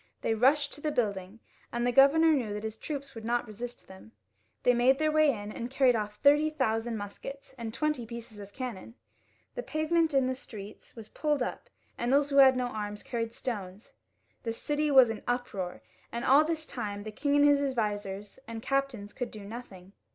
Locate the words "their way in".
4.97-5.51